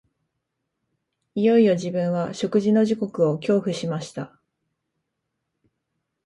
[1.35, 4.35] いよいよ自分は食事の時刻を恐怖しました